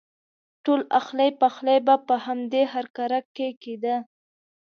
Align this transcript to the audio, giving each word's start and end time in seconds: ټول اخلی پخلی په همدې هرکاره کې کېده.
ټول 0.63 0.81
اخلی 0.99 1.29
پخلی 1.41 1.77
په 2.07 2.15
همدې 2.25 2.63
هرکاره 2.73 3.19
کې 3.35 3.47
کېده. 3.63 3.95